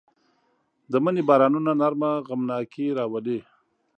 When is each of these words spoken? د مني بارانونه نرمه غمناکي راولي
د 0.91 0.93
مني 1.03 1.23
بارانونه 1.29 1.71
نرمه 1.81 2.11
غمناکي 2.27 2.85
راولي 2.97 3.39